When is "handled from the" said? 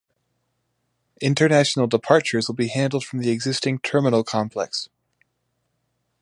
2.69-3.29